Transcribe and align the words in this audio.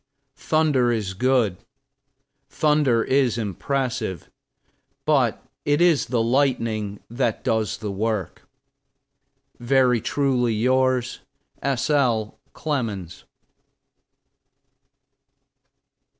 Thunder 0.39 0.91
is 0.91 1.13
good, 1.13 1.57
thunder 2.49 3.03
is 3.03 3.37
impressive; 3.37 4.31
but 5.05 5.45
it 5.63 5.79
is 5.79 6.07
the 6.07 6.23
lightning 6.23 6.99
that 7.07 7.43
does 7.43 7.77
the 7.77 7.91
work. 7.91 8.49
Very 9.59 10.01
truly 10.01 10.55
yours, 10.55 11.19
S. 11.61 11.91
L. 11.91 12.39
CLEMENS. 12.53 13.25